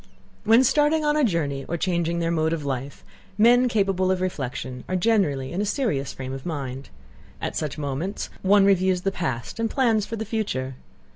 [0.45, 3.03] When starting on a journey or changing their mode of life,
[3.37, 6.89] men capable of reflection are generally in a serious frame of mind.
[7.39, 10.73] At such moments one reviews the past and plans for the future.